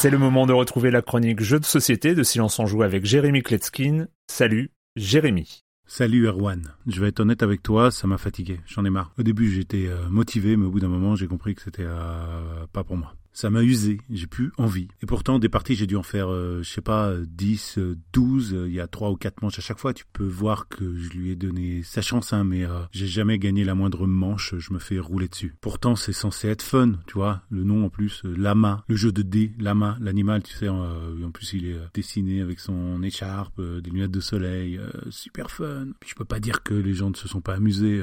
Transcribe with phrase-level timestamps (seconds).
[0.00, 3.04] C'est le moment de retrouver la chronique Jeux de société de Silence en Joue avec
[3.04, 4.06] Jérémy Kletskin.
[4.28, 5.60] Salut, Jérémy.
[5.86, 9.12] Salut Erwan, je vais être honnête avec toi, ça m'a fatigué, j'en ai marre.
[9.18, 12.66] Au début j'étais euh, motivé, mais au bout d'un moment j'ai compris que c'était euh,
[12.72, 13.12] pas pour moi.
[13.32, 14.88] Ça m'a usé, j'ai plus envie.
[15.02, 17.78] Et pourtant, des parties, j'ai dû en faire, euh, je sais pas, 10,
[18.12, 19.94] 12, il y a 3 ou 4 manches à chaque fois.
[19.94, 23.38] Tu peux voir que je lui ai donné sa chance, hein, mais euh, j'ai jamais
[23.38, 25.54] gagné la moindre manche, je me fais rouler dessus.
[25.60, 27.42] Pourtant, c'est censé être fun, tu vois.
[27.50, 31.24] Le nom en plus, euh, Lama, le jeu de dés, Lama, l'animal, tu sais, euh,
[31.24, 35.88] en plus il est dessiné avec son écharpe, des lunettes de soleil, super fun.
[36.06, 38.02] Je peux pas dire que les gens ne se sont pas amusés,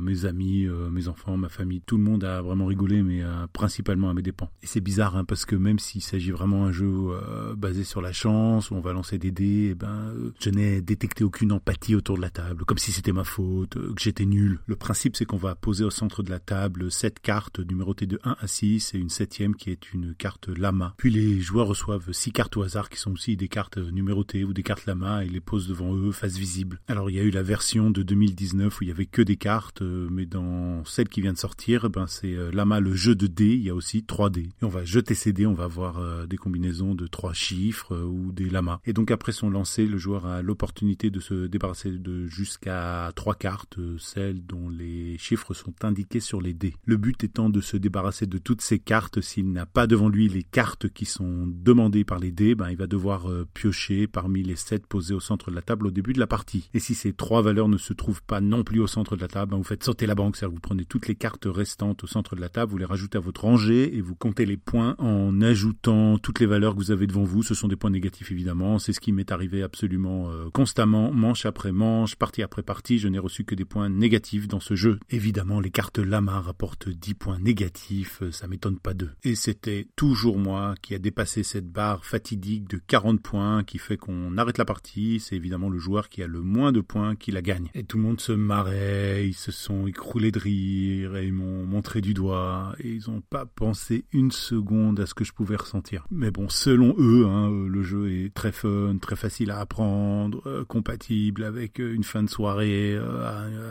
[0.00, 4.14] mes amis, mes enfants, ma famille, tout le monde a vraiment rigolé, mais principalement à
[4.14, 7.84] mes dépens c'est bizarre hein, parce que même s'il s'agit vraiment d'un jeu euh, basé
[7.84, 11.24] sur la chance où on va lancer des dés, eh ben euh, je n'ai détecté
[11.24, 14.60] aucune empathie autour de la table, comme si c'était ma faute, euh, que j'étais nul.
[14.66, 18.18] Le principe c'est qu'on va poser au centre de la table sept cartes numérotées de
[18.24, 20.94] 1 à 6 et une septième qui est une carte lama.
[20.96, 24.52] Puis les joueurs reçoivent six cartes au hasard qui sont aussi des cartes numérotées ou
[24.52, 26.80] des cartes lama et les posent devant eux face visible.
[26.88, 29.36] Alors il y a eu la version de 2019 où il y avait que des
[29.36, 33.26] cartes, mais dans celle qui vient de sortir, eh ben c'est lama le jeu de
[33.26, 35.98] dés, il y a aussi 3 dés on va jeter ces dés, on va voir
[35.98, 38.80] euh, des combinaisons de trois chiffres euh, ou des lamas.
[38.86, 43.34] Et donc après son lancer, le joueur a l'opportunité de se débarrasser de jusqu'à trois
[43.34, 46.74] cartes, euh, celles dont les chiffres sont indiqués sur les dés.
[46.84, 49.20] Le but étant de se débarrasser de toutes ces cartes.
[49.20, 52.76] S'il n'a pas devant lui les cartes qui sont demandées par les dés, ben, il
[52.76, 56.18] va devoir piocher parmi les sept posées au centre de la table au début de
[56.18, 56.70] la partie.
[56.74, 59.28] Et si ces trois valeurs ne se trouvent pas non plus au centre de la
[59.28, 62.06] table, ben, vous faites sauter la banque, c'est-à-dire vous prenez toutes les cartes restantes au
[62.06, 64.94] centre de la table, vous les rajoutez à votre rangée et vous comptez les points
[64.98, 67.42] en ajoutant toutes les valeurs que vous avez devant vous.
[67.42, 68.78] Ce sont des points négatifs évidemment.
[68.78, 72.98] C'est ce qui m'est arrivé absolument euh, constamment, manche après manche, partie après partie.
[72.98, 74.98] Je n'ai reçu que des points négatifs dans ce jeu.
[75.10, 78.22] Évidemment, les cartes Lama rapportent 10 points négatifs.
[78.22, 79.10] Euh, ça m'étonne pas d'eux.
[79.22, 83.96] Et c'était toujours moi qui a dépassé cette barre fatidique de 40 points qui fait
[83.96, 85.20] qu'on arrête la partie.
[85.20, 87.70] C'est évidemment le joueur qui a le moins de points qui la gagne.
[87.74, 91.66] Et tout le monde se marrait, ils se sont écroulés de rire et ils m'ont
[91.66, 96.06] montré du doigt ils n'ont pas pensé une seconde à ce que je pouvais ressentir.
[96.10, 100.42] Mais bon, selon eux, hein, euh, le jeu est très fun, très facile à apprendre,
[100.46, 102.98] euh, compatible avec euh, une fin de soirée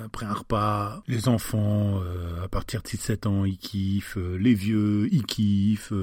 [0.03, 1.03] après un repas.
[1.07, 2.01] Les enfants,
[2.43, 4.17] à partir de 6-7 ans, ils kiffent.
[4.17, 5.93] les vieux, ils kiffent.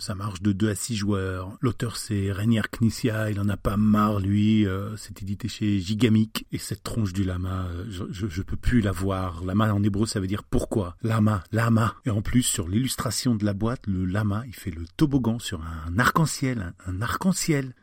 [0.00, 1.52] ça marche de 2 à 6 joueurs.
[1.60, 3.30] L'auteur, c'est Rainier Knissia.
[3.30, 4.66] Il en a pas marre, lui.
[4.96, 6.46] c'est édité chez Gigamic.
[6.52, 9.44] Et cette tronche du lama, je, je, je peux plus la voir.
[9.44, 10.96] Lama en hébreu, ça veut dire pourquoi?
[11.02, 11.94] Lama, lama.
[12.04, 15.62] Et en plus, sur l'illustration de la boîte, le lama, il fait le toboggan sur
[15.62, 17.74] un arc-en-ciel, un, arc-en-ciel.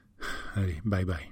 [0.56, 1.32] Allez, bye bye.